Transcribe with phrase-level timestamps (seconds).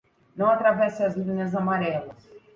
[0.35, 2.27] Não atravesse as linhas amarelas.